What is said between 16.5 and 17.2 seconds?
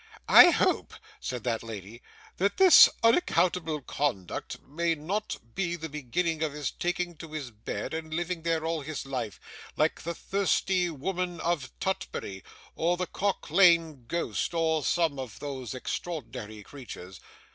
creatures.